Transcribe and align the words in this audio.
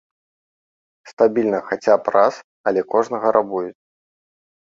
Стабільна 1.09 1.59
хаця 1.67 1.97
б 2.07 2.15
раз, 2.15 2.33
але 2.71 2.81
кожнага 2.93 3.27
рабуюць. 3.39 3.79